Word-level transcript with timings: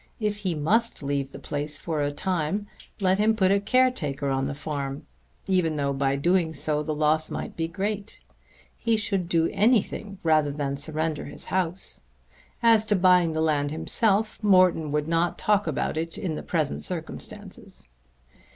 If 0.19 0.37
he 0.37 0.55
must 0.55 1.03
leave 1.03 1.31
the 1.31 1.37
place 1.37 1.77
for 1.77 2.01
a 2.01 2.11
time 2.11 2.65
let 2.99 3.19
him 3.19 3.35
put 3.35 3.51
a 3.51 3.59
caretaker 3.59 4.29
on 4.29 4.47
the 4.47 4.55
farm, 4.55 5.05
even 5.47 5.75
though 5.75 5.93
by 5.93 6.15
doing 6.15 6.55
so 6.55 6.81
the 6.81 6.95
loss 6.95 7.29
might 7.29 7.55
be 7.55 7.67
great. 7.67 8.19
He 8.79 8.97
should 8.97 9.29
do 9.29 9.47
anything 9.53 10.17
rather 10.23 10.49
than 10.51 10.75
surrender 10.75 11.25
his 11.25 11.45
house. 11.45 12.01
As 12.63 12.83
to 12.87 12.95
buying 12.95 13.33
the 13.33 13.41
land 13.41 13.69
himself, 13.69 14.41
Morton 14.41 14.91
would 14.91 15.07
not 15.07 15.37
talk 15.37 15.67
about 15.67 15.97
it 15.97 16.17
in 16.17 16.33
the 16.33 16.41
present 16.41 16.81
circumstances. 16.81 17.87